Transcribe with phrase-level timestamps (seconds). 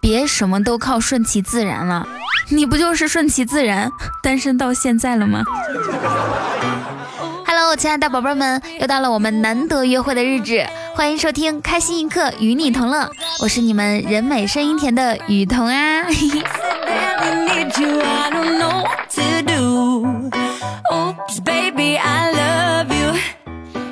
[0.00, 2.06] 别什么都靠顺其自然了，
[2.48, 3.90] 你不就是顺其自然
[4.22, 5.42] 单身到现在了吗？
[7.44, 10.64] Hello，亲爱的宝贝们，又到了我们难得约会的日子，
[10.94, 16.04] 欢迎收听开心一刻与你同乐，我是你们人美声音甜的雨桐啊。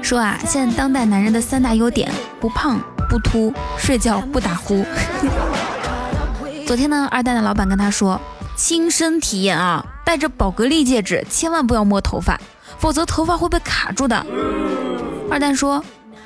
[0.02, 2.08] 说啊，现在当代男人的三大优点：
[2.40, 2.80] 不胖、
[3.16, 4.84] 不秃、睡觉不打呼。
[6.66, 8.20] 昨天呢，二蛋的老板跟他说，
[8.58, 12.38] 亲身体验啊，戴着宝格丽戒指，千万不要摸头发，
[12.78, 14.26] 否则头发会被卡住的。
[15.30, 15.82] 二蛋说，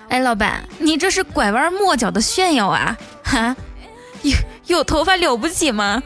[0.08, 2.98] 哎，老板，你这是拐弯抹角的炫耀啊？
[3.22, 3.54] 哈，
[4.22, 4.36] 有
[4.66, 6.02] 有头发了不起吗？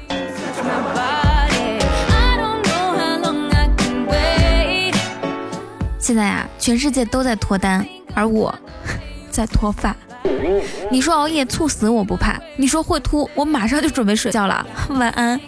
[5.99, 8.55] 现在啊，全世界都在脱单，而我
[9.31, 9.97] 在脱发。
[10.91, 14.67] 你说熬夜猝死我不怕，你说会秃，我马上就准备睡觉了。
[14.91, 15.41] 晚安。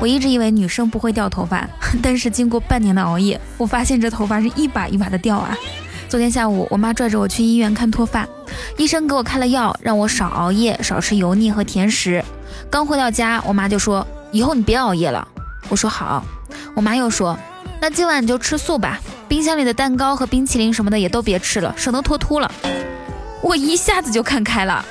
[0.00, 1.68] 我一直以为女生不会掉头发，
[2.02, 5.56] 但是经过半年的熬夜，我发现这头发是一把一把的掉啊。
[6.08, 8.26] 昨天下午，我妈拽着我去医院看脱发，
[8.78, 12.24] 医生给我开了药，让我少熬夜，少吃油腻和甜食。
[12.70, 15.28] 刚回到家，我妈就说：“以后你别熬夜了。”
[15.68, 16.24] 我说好，
[16.74, 17.38] 我妈又说，
[17.80, 18.98] 那今晚你就吃素吧，
[19.30, 22.50] 冰箱里的蛋糕和冰淇淋什么的也都别吃了，省得脱秃了。
[23.40, 24.84] 我一下子就看开了，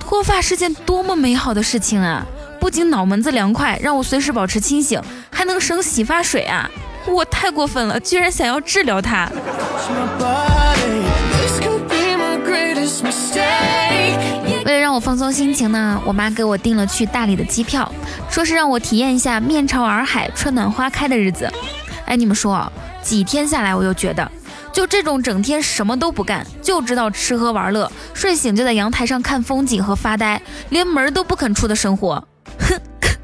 [0.00, 2.24] 脱发是件多么美好的事情啊！
[2.58, 4.98] 不仅脑门子凉快，让我随时保持清醒，
[5.30, 6.68] 还能省洗发水啊！
[7.06, 9.28] 我太过分了，居然想要治疗它。
[14.64, 17.92] 为了让我放松心情呢，我妈给我订了去大理的机票，
[18.30, 21.52] 说是让我体验一下面朝洱海、春暖花开的日子。
[22.06, 22.70] 哎，你们说，
[23.02, 24.30] 几天下来，我就觉得，
[24.72, 32.26] 就这种整天什么都不干，就知道吃喝玩乐，睡醒就在阳台上看风景和发呆，连门都不肯出的生活，
[32.58, 32.78] 哼，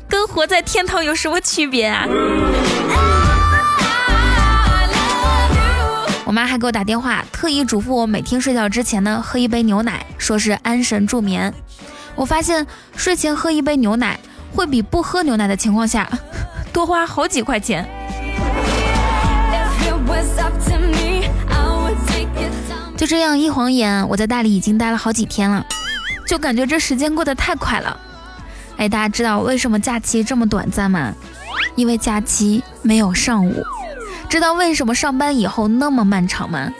[0.09, 2.07] 跟活在天堂有什么区别啊？
[6.25, 11.53] 我妈还给我打电话，特意嘱咐我每天睡觉之前呢，喝一杯牛奶，说是安神助眠。
[12.15, 12.67] 我发现
[12.97, 14.19] 睡前喝一杯牛奶，
[14.55, 16.09] 会比不喝牛奶的情况下
[16.73, 17.89] 多花好几块钱。
[22.97, 25.65] 就这样一晃眼，我在大理已经待了好几天了，
[26.27, 27.99] 就感觉这时间过得太快了。
[28.77, 31.15] 哎，大家知道为什么假期这么短暂吗？
[31.77, 33.65] 因为假期没有上午。
[34.29, 36.71] 知道为什么上班以后那么漫长吗？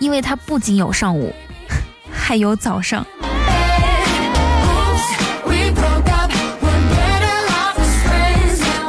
[0.00, 1.32] 因为它不仅有上午，
[2.12, 3.06] 还有早上。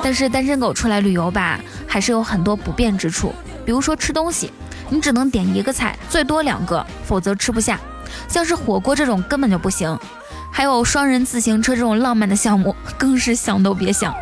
[0.01, 3.31] 但是单身狗出来旅游吧，还是有很多不便之处。
[3.65, 4.51] 比如说吃东西，
[4.89, 7.79] 你只能点一个菜，最多两个，否则吃不下。
[8.27, 9.97] 像是火锅这种根本就不行。
[10.51, 14.15] 还有双人自行车这种浪漫的项目， 更是想都别想。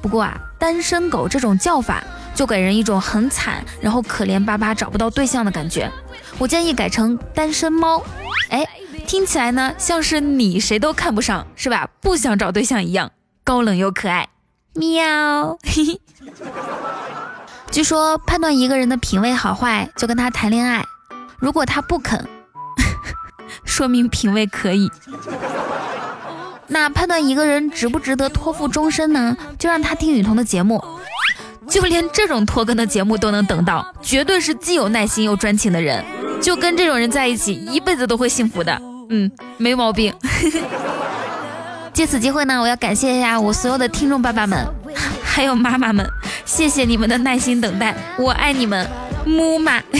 [0.00, 2.02] 不过啊，单身狗这种叫法。
[2.34, 5.88] 就给人一种很惨，然后可怜巴巴找不到对象的感觉。
[6.36, 8.02] 我建议改成单身猫，
[8.50, 8.66] 哎，
[9.06, 11.88] 听起来呢像是你谁都看不上，是吧？
[12.00, 13.12] 不想找对象一样，
[13.44, 14.28] 高冷又可爱。
[14.74, 15.56] 喵。
[15.62, 16.00] 嘿 嘿
[17.74, 20.84] 据说判断一个人的品味好坏，就跟他谈恋爱，
[21.40, 22.24] 如果他不肯，
[23.66, 24.88] 说明品味可以。
[26.68, 29.36] 那判断一个人值不值得托付终身呢？
[29.58, 30.80] 就让他听雨桐的节目。
[31.68, 36.04] 就连这种拖更的节目都能等到，绝对是既有耐心又专情的人。
[36.40, 38.80] 就跟这种人在一起，一辈子都会幸福的。
[39.10, 40.14] 嗯，没毛病。
[41.92, 44.64] 借此机会呢，我要感谢一下我所有的听众爸爸们，
[45.24, 46.08] 还有妈妈们，
[46.54, 48.88] 谢谢你们的耐心等待，我爱你们，
[49.26, 49.82] 木马。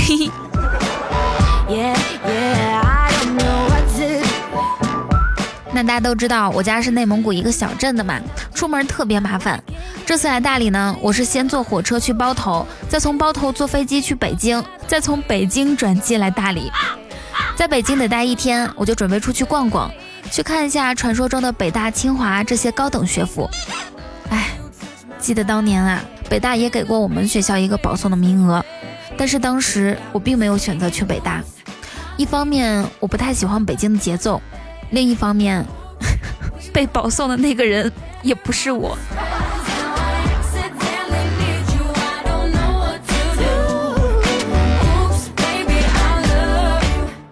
[5.73, 8.21] 那大家都知道，我家是内蒙古一个小镇的嘛，
[8.55, 9.61] 出门特别麻烦。
[10.07, 16.71] 这次来大理呢，我是先坐火车去包头，再从包头坐飞机去北京，再从北京转机来大理。
[17.57, 19.91] 在北京得待一天，我就准备出去逛逛，
[20.31, 23.51] 去看一下传说中的北大、清华这些高等学府。
[24.31, 24.51] 哎，
[25.25, 28.63] 记得当年啊，北大也给过我们学校一个保送的名额，
[29.17, 31.43] 但是当时我并没有选择去北大。
[32.19, 34.43] 一方面，我不太喜欢北京的节奏。
[34.91, 35.65] 另一方面，
[36.75, 37.91] 被保送的那个人
[38.21, 38.99] 也不是我。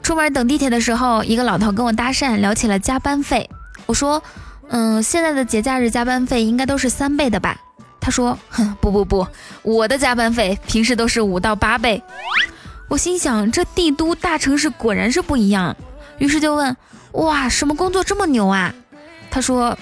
[0.03, 3.51] 出门等地铁的时候，一个老头跟我搭讪，聊起了加班费。
[3.85, 4.23] 我说
[4.73, 7.55] ：“嗯，现在的节假日加班费应该都是三倍的吧？”
[8.05, 9.25] 他说：“哼，不不不，
[9.63, 12.03] 我的加班费平时都是五到八倍。”
[12.91, 15.75] 我心想，这帝都大城市果然是不一样，
[16.19, 16.77] 于是就问：
[17.13, 18.75] 哇，什么工作这么牛啊？
[19.31, 19.79] 他说：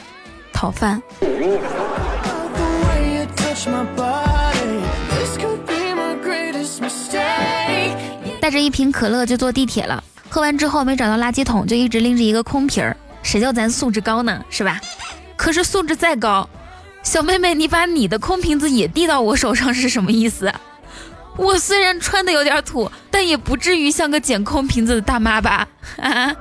[0.53, 1.03] 讨饭。
[8.41, 12.97] 带着一瓶可乐就坐地铁了，喝完之后没找到垃圾桶，就一直拎着一个空瓶儿。
[13.23, 14.81] 谁叫咱素质高呢，是吧？
[15.37, 16.49] 可是素质再高，
[17.03, 20.53] 小妹妹，你把你的空瓶子也递到我手上是什么意思？
[21.37, 25.67] 我虽然穿的有点土，但也不至于像个捡空瓶子的大妈吧？
[25.99, 26.33] 啊！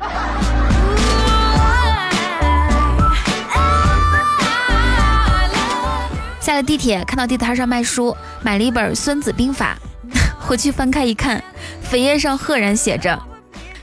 [6.42, 9.78] 下了地铁，看到地摊上卖书，买了一本《孙子兵法》，
[10.40, 11.42] 回去翻开一看，
[11.90, 13.18] 扉页上赫然写着：“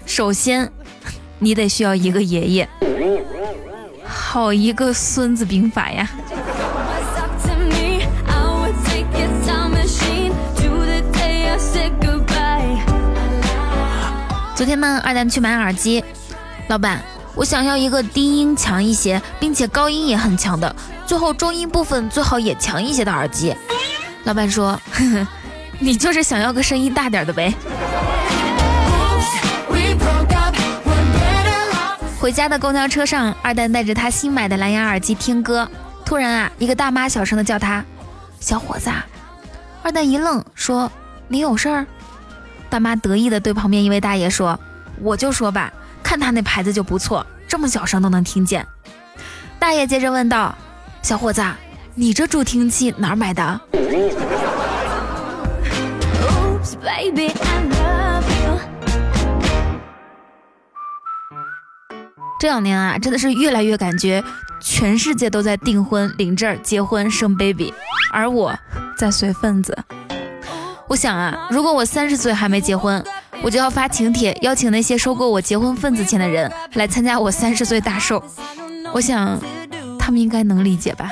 [0.04, 0.70] 首先，
[1.38, 2.68] 你得需要一个爷爷。”
[4.04, 6.08] 好一个《孙子兵法》呀！
[14.56, 16.02] 昨天呢，二蛋去买耳机，
[16.68, 16.98] 老板，
[17.34, 20.74] 我想要一个低音强一些，并且高音也很强的，
[21.06, 23.54] 最后中音部分最好也强一些的耳机。
[24.24, 25.28] 老板说，呵呵，
[25.78, 27.52] 你就是想要个声音大点的呗。
[32.18, 35.68] 回家的公交车上，二蛋带着他新买的蓝牙耳机听歌，
[36.02, 37.84] 突然啊，一个大妈小声的叫他
[38.40, 38.90] ：“小伙子。”
[39.84, 40.90] 二蛋一愣，说
[41.28, 41.86] ：“你有事儿？”
[42.68, 44.58] 大妈得意的对旁边一位大爷说
[45.00, 45.72] ：“我就说吧，
[46.02, 48.66] 看他那牌子就不错，这么小声都能听见。”
[49.58, 50.54] 大爷接着问道
[51.02, 51.42] ：“小伙子，
[51.94, 53.60] 你这助听器哪儿买的？”
[62.38, 64.22] 这两年啊，真的是越来越感觉
[64.60, 67.72] 全世界都在订婚、领证、结婚、生 baby，
[68.12, 68.54] 而我
[68.98, 69.76] 在随份子。
[70.88, 73.04] 我想啊，如果我三十岁还没结婚，
[73.42, 78.22] 我就要发请帖邀请那些收购我结婚份子钱的人来参加我三十岁大寿。
[78.92, 79.38] 我想
[79.98, 81.10] 他们应该能理解吧。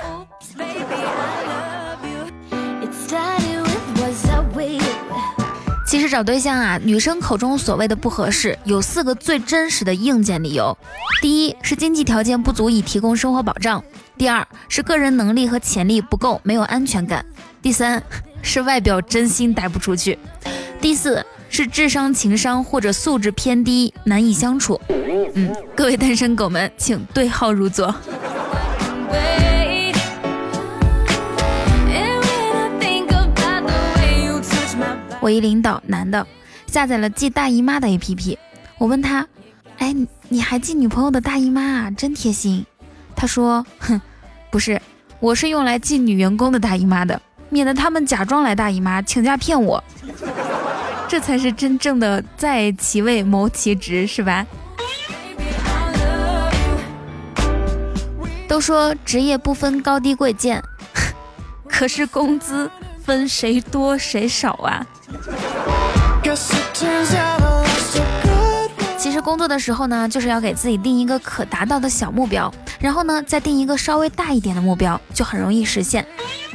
[5.86, 10.76] 其实找对象啊，女生口中所谓的不合适，有四个最真实的硬件理由。
[11.20, 13.80] 第一是经济条件不足以提供生活保障；
[14.16, 17.22] 第二是个人能力和潜力不够，没有安全感；
[17.62, 18.02] 第三
[18.44, 20.16] 是外表真心带不出去；
[20.80, 24.80] 第四是智商、情商或者素质偏低，难以相处。
[25.34, 27.92] 嗯，各位单身狗们，请对号入座。
[35.20, 36.26] 我一领导，男的，
[36.66, 38.36] 下载了记大姨妈的 APP。
[38.76, 39.26] 我问他
[39.78, 39.96] ：“哎，
[40.28, 41.90] 你还记女朋友的大姨妈啊？
[41.90, 42.64] 真贴心。”
[43.16, 43.98] 他说：“哼，
[44.50, 44.78] 不是，
[45.20, 47.18] 我是用来记女员工的大姨妈的，
[47.54, 49.82] 免得他们假装来大姨妈请假骗我。
[51.06, 54.44] 这才是真正的在其位谋其职，是吧？”
[58.48, 60.60] 都说职业不分高低贵贱，
[61.70, 62.68] 可是工资
[63.04, 64.84] 分谁多谁少啊？
[68.98, 76.04] 其实工作的时候呢，就是要给自己定一个可达到的小目标，然后呢，再定一个稍微大一点的目标，就很容易实现。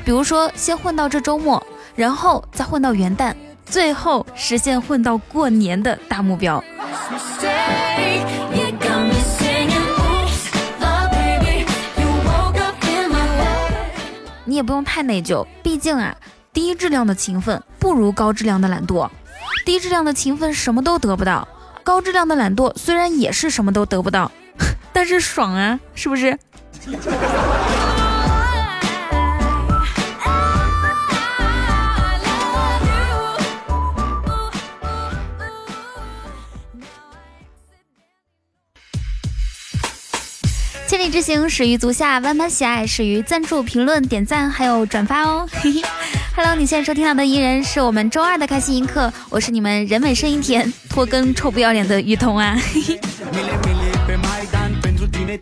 [0.05, 1.61] 比如说，先混到这周末，
[1.95, 3.33] 然后再混到元旦，
[3.65, 6.63] 最后实现混到过年的大目标。
[14.45, 16.15] 你也不用太内疚，毕竟啊。
[16.51, 19.07] 低质量的勤奋不如高质量的懒惰，
[19.65, 21.47] 低质量的勤奋什么都得不到，
[21.83, 24.29] 高质量的懒惰虽然也是什么都得不到，
[24.91, 26.37] 但是爽啊，是不是？
[40.89, 45.47] 千里之行始于足下，万般喜爱始于赞助、评论、点赞还有转发哦。
[46.35, 52.57] Hello，你现在收听到的依然是我们周二的开心一刻，我是你们人美声音甜、拖更臭不要脸的雨桐啊。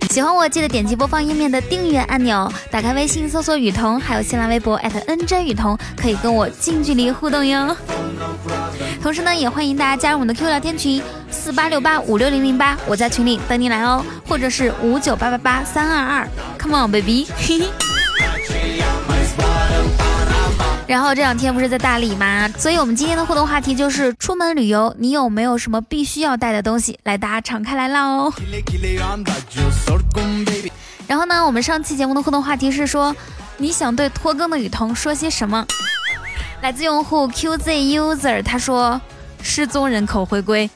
[0.09, 7.73] 喜欢我记得点击播放页面的订阅按钮，打开微信搜索雨桐，还有新浪微博 @nj 雨桐，可以跟我近距离互动哟。
[9.01, 16.27] 同时呢，也欢迎大家加入我们的 Q 聊天群四八六八五六零零八，我在群里等你来哦，或者是五九八八八三二二
[16.59, 17.27] ，Come on baby。
[20.87, 22.47] 然后这两天不是在大理吗？
[22.57, 26.97] 所以我们今天的互动话题就是出门旅游，你有没有什么必须要带的东西？
[27.03, 28.33] 来，大家敞开来唠哦。
[31.07, 33.13] 然后呢，我们上期节目的互动话题是说，
[33.57, 35.65] 你想对拖更的雨桐说些什么？
[36.67, 37.63] 来自用户 QZ
[37.97, 38.99] User，他说，
[39.41, 40.69] 失踪人口回归。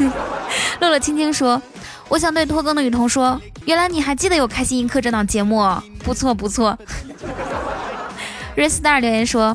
[0.80, 1.60] 乐乐青青说
[2.08, 5.62] ：“我想对拖更的雨桐说，原来你还记得有开心一刻这档节目，
[6.02, 6.78] 不错不错。”
[8.56, 9.54] Restar 留言说：“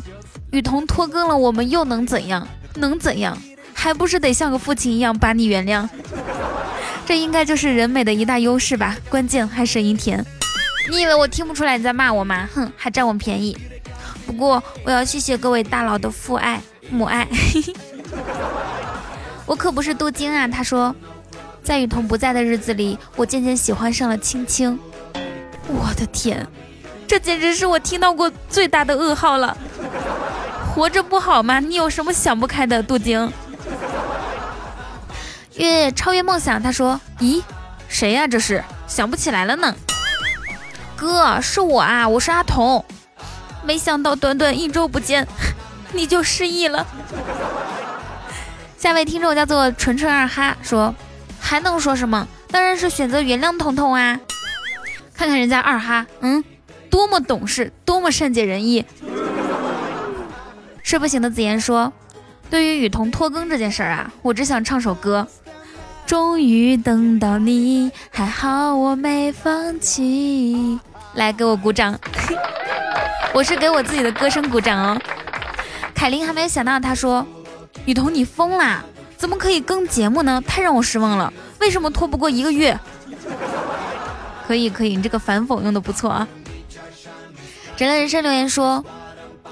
[0.54, 2.48] 雨桐拖更了，我们又能怎样？
[2.76, 3.36] 能怎样？
[3.74, 5.90] 还不是得像个父亲一样把你原谅？
[7.08, 8.96] 这应该就是人美的一大优势吧？
[9.10, 10.24] 关键还声音甜。
[10.92, 12.48] 你以为我听不出来你在骂我吗？
[12.54, 13.58] 哼，还占我便宜。
[14.30, 17.28] 不过我要谢谢各位大佬的父爱母爱。
[19.48, 20.48] ”我可不是杜金啊！
[20.48, 20.96] 他说，
[21.64, 24.80] 在雨桐不在的日子里，我渐渐喜欢上了青青。
[25.66, 26.46] 我的天，
[27.08, 29.58] 这简直是我听到过最大的噩耗了！
[30.76, 31.60] 活着不好吗？
[31.60, 33.32] 你有什么想不开的，杜京？
[35.56, 37.42] 越超越梦想，他说，咦，
[37.88, 38.28] 谁呀？
[38.28, 39.76] 这是想不起来了呢。
[40.96, 42.86] 哥，是我啊，我是阿童。
[43.64, 45.28] 没想到短短一周不见，
[45.94, 46.86] 你就失忆了。
[48.78, 50.96] 下位听众叫做纯纯二哈，说
[51.40, 52.28] 还能说什么？
[52.52, 54.20] 当然是选择原谅彤彤啊！
[55.14, 56.44] 看看人家二哈，嗯，
[56.90, 58.86] 多么懂事，多么善解人意。
[60.82, 61.94] 睡不醒的紫妍说，
[62.50, 65.28] 对于雨桐拖更这件事儿啊，我只想唱首歌。
[66.08, 70.80] 终于等到你，还好我没放弃。
[71.20, 72.00] 来，给我鼓掌！
[73.36, 74.98] 我是给我自己的歌声鼓掌哦。
[75.94, 77.28] 凯琳还没有想到，他说。
[77.86, 78.82] 雨桐，你疯啦？
[79.18, 80.42] 怎么可以更节目呢？
[80.48, 81.32] 太让我失望了！
[81.60, 82.80] 为什么拖不过一个月？
[84.48, 86.26] 可以可以，你这个反讽用的不错啊。
[87.76, 88.84] 整了人生留言说，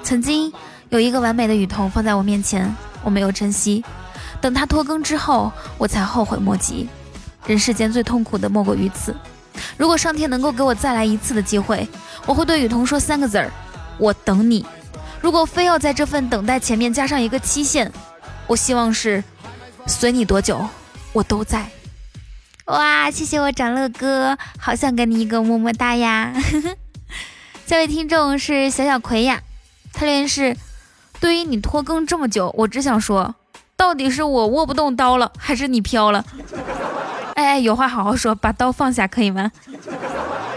[0.02, 0.50] 曾经
[0.88, 3.84] 有一个完美的雨桐放在我面前，我没有珍惜，
[4.40, 6.88] 等他拖更之后，我才后悔莫及。
[7.46, 9.14] 人世间最痛苦的莫过于此。
[9.76, 11.88] 如果上天能够给我再来一次的机会，
[12.26, 13.50] 我会对雨桐说三个字儿：
[13.98, 14.64] 我等你。
[15.20, 17.92] 如果非要在这份等待前面加上一个期限。
[18.46, 19.22] 我希望是
[19.86, 20.66] 随你多久，
[21.12, 21.68] 我都在。
[22.64, 26.32] 哇，谢谢我长乐哥，好想给你一个么么哒呀！
[27.66, 29.42] 这位听众是小小葵呀，
[29.92, 30.56] 他留言是：
[31.20, 33.34] 对于你拖更这么久，我只想说，
[33.76, 36.24] 到底是我握不动刀了，还是你飘了？
[37.38, 39.52] 哎哎，有话好好说，把刀放下可以吗？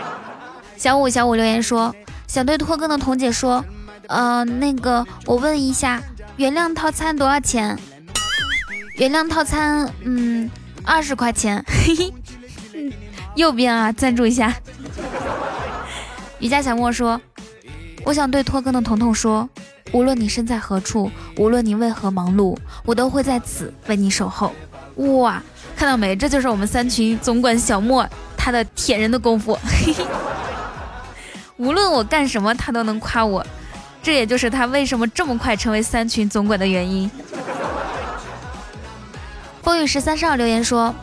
[0.76, 1.96] 小五小五留言说，
[2.26, 3.64] 想对拖更的彤姐说，
[4.08, 6.02] 呃，那个我问一下。
[6.38, 7.78] 原谅套餐多少钱？
[8.96, 10.50] 原谅套餐，嗯，
[10.84, 11.64] 二十块钱。
[11.68, 12.12] 嘿嘿，
[13.36, 14.52] 右边啊，赞助一下。
[16.40, 17.22] 瑜伽小莫说
[18.06, 19.48] ：“我想对拖更的彤彤说，
[19.92, 24.52] 无论你身在何处，无论你为何忙碌，我都会在此为你守候。”
[24.96, 25.42] 哇，
[25.82, 26.16] 看到没？
[26.16, 28.08] 这就是我们三群总管小莫
[28.38, 29.58] 他的舔人的功夫。
[31.58, 33.44] 无论我干什么，他都能夸我。
[34.04, 37.10] 这也就是他为什么这么快成为三群总管的原因。
[39.64, 40.94] 风雨十三少留言说：“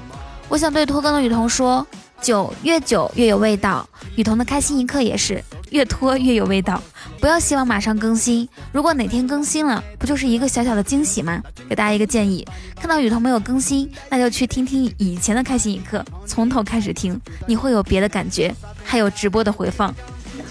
[0.48, 1.84] 我想对拖更的雨桐说，
[2.20, 3.84] 久越久越有味道。
[4.14, 6.80] 雨桐的开心一刻也是越拖越有味道。
[7.20, 11.42] 不要希望马上更新，如果哪天更新了，不就是一个小小的惊喜吗？
[11.68, 12.46] 给大家一个建议，
[12.76, 19.92] 看到雨桐没有更新，那就去听听以前的开心一刻，从头开始听，你会有别的感觉，还有直播的回放。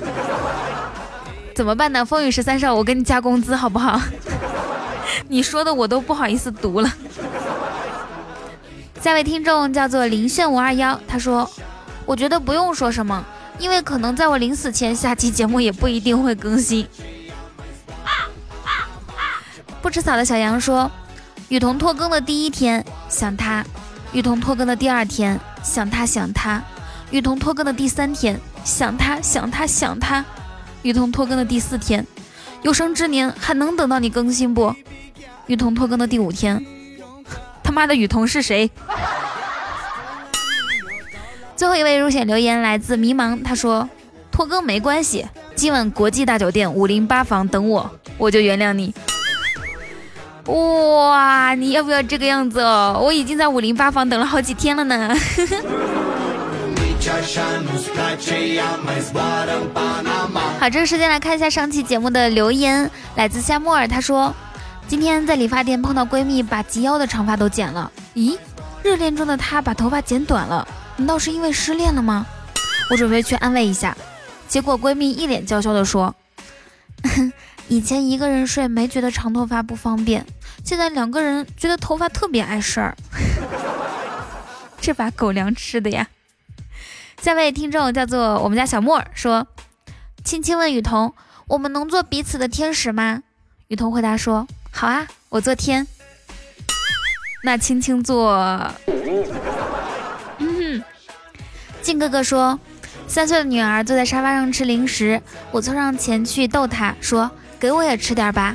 [1.55, 2.05] ”怎么办呢？
[2.05, 3.99] 风雨十三少，我给你加工资好不好？
[5.27, 6.93] 你说的我都不好意思读了。
[9.01, 11.49] 下位听众叫做林炫五二幺，他说
[12.05, 13.25] ：“我觉得不用说什么，
[13.59, 16.87] 因为可能在我临死前，下期节目也不一定会更新。”
[19.81, 20.91] 不吃草的小羊说
[21.49, 23.63] ：“雨桐拖更的第一天想他，
[24.11, 26.61] 雨桐拖更的第二天想他想他，
[27.11, 30.23] 雨桐拖更的第三天想他想他想他。”
[30.83, 32.05] 雨桐拖更的第四天，
[32.61, 34.73] 有生之年还能等到你更新不？
[35.47, 36.65] 雨桐拖更的第五天，
[37.63, 38.69] 他妈的雨桐是谁？
[41.57, 43.89] 最后一位入选留言来自迷茫，他说
[44.31, 48.93] 拖更没关系，今晚国际大酒店五零八房等我，我就原谅你。
[50.45, 53.01] 哇，你要不要这个样子哦？
[53.03, 55.15] 我已经在五零八房等了好几天了呢。
[60.59, 64.31] 好，这个时间来看一下上期节目的留言，来自夏沫儿，他说
[64.87, 67.91] 今天在理发店碰到闺蜜把及腰的长发都剪了。
[68.13, 68.37] 咦，
[68.83, 70.67] 热恋中的她把头发剪短了，
[70.97, 72.25] 难道是因为失恋了吗？
[72.89, 73.95] 我准备去安慰一下，
[74.47, 76.15] 结果闺蜜一脸娇羞的说，
[77.67, 80.25] 以前一个人睡没觉得长头发不方便，
[80.63, 82.95] 现在两个人觉得头发特别碍事儿，
[84.81, 86.07] 这把狗粮吃的呀。
[87.21, 89.47] 下位听众叫做我们家小莫，说
[90.23, 91.13] ：“青青问雨桐，
[91.47, 93.23] 我们能做彼此的天使吗？”
[93.67, 95.85] 雨桐回答说：“好啊，我做天。”
[97.43, 98.71] 那青青做。
[101.87, 102.59] 靖，哥哥说，
[103.07, 108.53] 三岁的女儿坐在沙发上吃零食，我凑上前去逗她说：“给我也吃点吧。”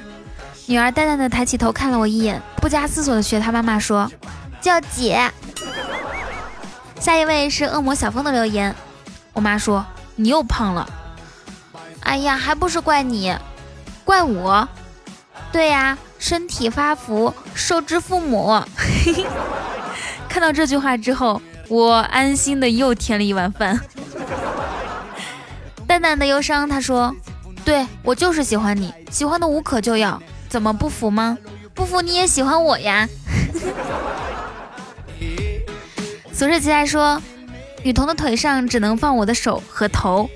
[0.69, 4.13] 女儿淡淡的抬起头看了我一眼，不加思索的学她妈妈说
[4.61, 5.31] ：“叫姐。”
[7.01, 8.75] 下一位是恶魔小峰的留言，
[9.33, 9.83] 我妈说
[10.15, 10.87] ：“你又胖了。”
[12.05, 13.35] 哎呀，还不是怪你，
[14.05, 14.69] 怪我。
[15.51, 18.63] 对呀，身体发福，受之父母。
[20.29, 21.41] 看到这句话之后，
[21.73, 23.81] 我安心的又添了一碗饭。
[25.89, 27.17] 淡淡的忧伤，他说
[27.65, 31.39] ：“对我就是喜欢你，喜欢的无可救药，怎么不服吗？
[31.73, 33.09] 不服你也喜欢我呀。”
[36.31, 37.23] 俗世奇才说
[37.85, 40.29] ：“雨桐的腿上只能放我的手和头。”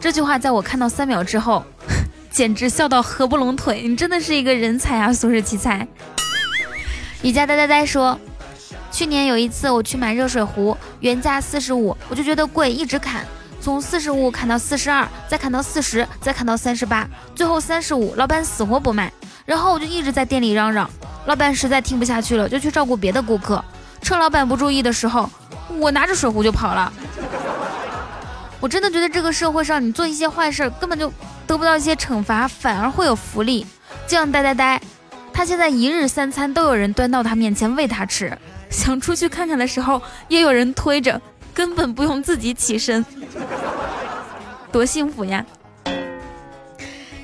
[0.00, 1.62] 这句话在我看到三秒之后，
[2.32, 3.86] 简直笑到合不拢腿。
[3.86, 5.86] 你真的是一个人才啊，俗世奇才。
[7.20, 8.18] 雨佳呆呆呆说，
[9.02, 13.26] 去年有一次我去买热水壶，原价四十五，我就觉得贵，一直砍，
[13.60, 17.04] 从四十五砍到四十二，再砍到四十，再砍到三十八，
[17.34, 19.12] 最后三十五，老板死活不卖。
[19.44, 20.88] 然后我就一直在店里嚷嚷，
[21.26, 23.64] 老板实在听不下去了，就去照顾别的顾客。
[24.02, 25.28] 趁老板不注意的时候，
[25.80, 26.92] 我拿着水壶就跑了。
[28.60, 31.12] 我真的觉得这个社会上，你做一些坏事根本就
[31.44, 33.66] 得不到一些惩罚，反而会有福利。
[34.06, 34.80] 这样呆呆呆，
[35.32, 38.38] 他现在一日三餐都有人端到他面前喂他吃，
[38.72, 41.20] 想出去看看的时候也有人推着，
[41.54, 43.04] 根本不用自己起身，
[44.72, 45.44] 多幸福呀！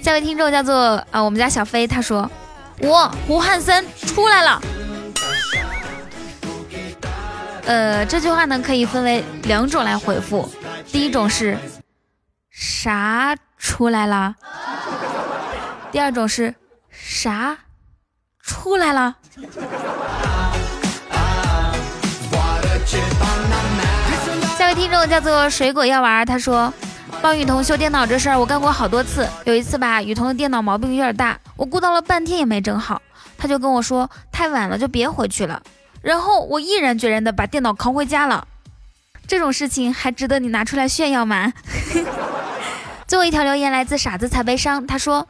[0.02, 2.30] 下位听众叫做啊，我们家小飞，他说
[2.80, 4.62] 我胡汉森出来了。
[7.64, 10.48] 呃，这句话呢可以分为两种来回复。
[10.92, 11.58] 第一种是
[12.50, 14.34] 啥出来了？
[15.90, 16.54] 第二种是
[16.90, 17.58] 啥
[18.40, 19.16] 出来了？
[24.68, 26.70] 位听众叫做水果药丸，他说
[27.22, 29.26] 帮雨桐修电脑这事儿我干过好多次。
[29.44, 33.00] 有一次吧，雨桐的电脑毛病有点大，我鼓捣了半天也没整好，
[33.38, 35.62] 他就跟我说太晚了就别回去了。
[36.02, 38.46] 然后我毅然决然的把电脑扛回家了。
[39.26, 41.50] 这种事情还值得你拿出来炫耀吗？
[43.06, 45.26] 最后一条留言来自傻子才悲伤，他说：“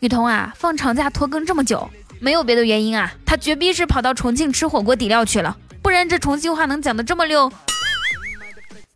[0.00, 1.88] 雨桐啊，放长假拖更这么久，
[2.20, 7.50] 没有别的原因啊，他绝逼是跑到重庆吃火锅底料去了，不然这重庆话能讲的这么溜。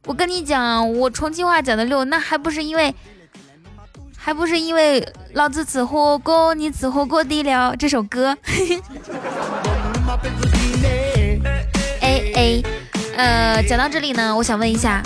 [0.06, 2.94] 我跟你讲，我重庆话讲的溜，那还不是因为，
[4.16, 8.36] 还不是因为老子吃火锅，你吃火锅底料这首歌。
[12.00, 12.64] A A。
[13.16, 15.02] 呃，讲到这里呢，我想问一下，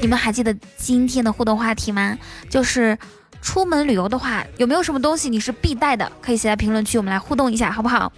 [0.00, 2.16] 你们还记得今天的互动话题吗？
[2.48, 2.96] 就是
[3.42, 6.10] 出门旅游的话，有没有什么东西你是必带的？
[6.22, 8.10] 可以写在评论区，我们来互动一下，好不好？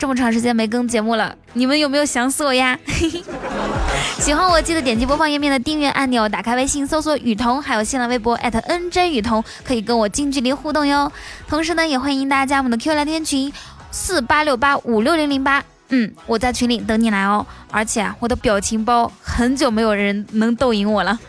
[0.00, 2.78] 这么长时间没更节目了，你们有没有想死我呀？
[4.18, 11.12] 喜欢我记得点击播放页面的订阅按钮，打开微信搜索雨桐，还有新浪微博 @nj 雨桐，可以跟我近距离互动哟。
[11.46, 13.52] 同时呢，也欢迎大家加我们的 Q 聊天群
[13.90, 15.62] 四八六八五六零零八。
[15.90, 17.46] 嗯，我在群里等你来哦。
[17.70, 21.20] 而且我的表情包很久没有人能逗赢我了。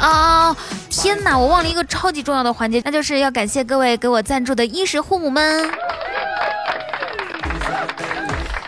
[0.00, 0.56] 啊！
[0.92, 5.68] 天哪，我忘了一个超级重要的环节，那就是要感谢各位给我赞助的衣食父母们。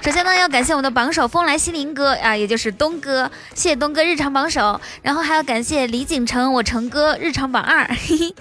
[0.00, 4.80] 首先呢，要感谢我们的榜首风来西林哥啊，也就是东哥，谢谢东哥日常榜首。
[5.02, 7.87] 然后还要感谢李景成，我成哥日常榜二。
[7.88, 8.34] 嘿嘿。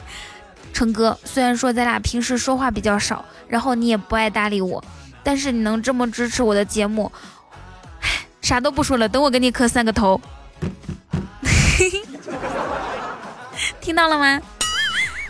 [0.71, 4.83] 成哥，虽然说咱俩平时说话比较少，然后你也不爱搭理我，
[5.23, 7.11] 但是你能这么支持我的节目，
[8.41, 10.19] 啥都不说了，等我给你磕三个头。
[11.77, 12.01] 嘿 嘿
[13.83, 14.41] 听到了吗？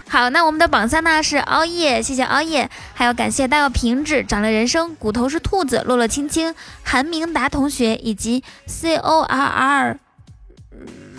[0.07, 9.99] 好，那我们的榜三呢是熬夜，谢谢熬夜，还要感谢大药瓶子，长了人生，骨头是兔子，落落青青，韩明达同学以及 C O R R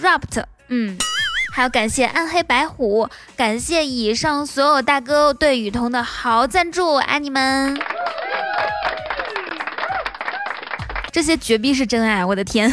[0.01, 0.97] Rapt，嗯。
[1.53, 7.77] 还要感谢暗黑白虎，感谢以上所有大哥对雨桐的好赞助，爱你们！
[11.13, 12.73] 这些绝逼是真爱，我的天！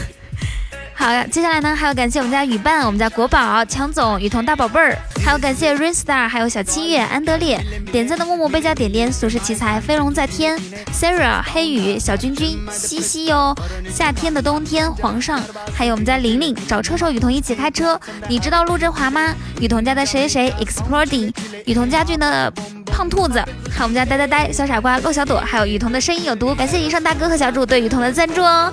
[1.02, 7.60] 好，接下来呢，还要感谢我们家雨伴，我们家国宝强总，雨桐大宝贝儿，还要感谢 Rainstar，还有小七月、安德烈，
[7.92, 10.56] 点赞的木木贝加点点，俗世奇才飞龙在天
[10.94, 13.56] ，Sarah 黑羽小君君，西西哟，
[13.92, 15.42] 夏天的冬天皇上，
[15.74, 19.34] 还有我们家玲玲，找车手雨桐一起开车，你知道陆振华吗？
[19.60, 21.34] 雨桐家的谁谁谁 Exploding，
[21.66, 22.54] 雨桐家俊的
[22.86, 28.72] 胖兔子，还有我们家呆呆呆小傻瓜洛小朵，还有雨桐的声音有毒，感谢以上大哥和小主对雨桐的赞助哦。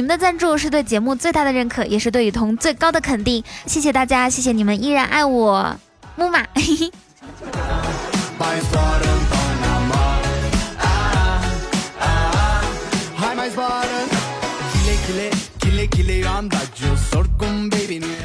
[0.00, 3.44] 你们的赞助是对节目最大的认可，也是对雨桐最高的肯定。
[3.66, 5.76] 谢谢大家，谢谢你们依然爱我。
[6.16, 6.38] 木马。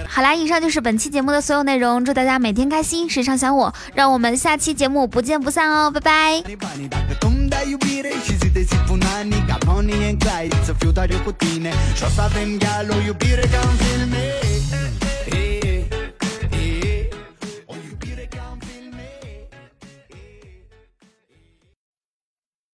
[0.08, 6.42] 好啦，以上就是本期节目的所有内容，祝大家每天开心，时常想我，让我们下期节目不见不散哦，拜拜。
[7.70, 11.32] iubire Și zi de zi pun anii ca Bonnie and Clyde Să fiu doar eu cu
[11.32, 14.24] tine Și o să avem gal o iubire ca în filme.